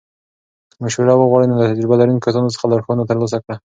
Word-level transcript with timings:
که 0.71 0.77
مشوره 0.83 1.13
وغواړې، 1.17 1.45
نو 1.49 1.55
له 1.59 1.65
تجربه 1.71 1.95
لرونکو 1.97 2.23
کسانو 2.27 2.53
څخه 2.55 2.69
لارښوونه 2.71 3.03
ترلاسه 3.09 3.37
کړه. 3.43 3.55